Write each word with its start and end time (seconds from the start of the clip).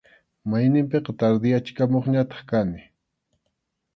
Mayninpiqa 0.49 1.11
tardeyachikamuqñataq 1.19 2.41
kani. 2.49 2.81